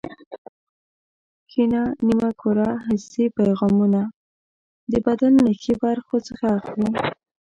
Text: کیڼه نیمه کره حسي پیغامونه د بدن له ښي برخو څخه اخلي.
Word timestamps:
کیڼه 1.49 1.83
نیمه 2.05 2.29
کره 2.41 2.69
حسي 2.87 3.25
پیغامونه 3.37 4.01
د 4.91 4.93
بدن 5.05 5.33
له 5.45 5.51
ښي 5.61 5.73
برخو 5.83 6.15
څخه 6.27 6.45
اخلي. 6.59 6.89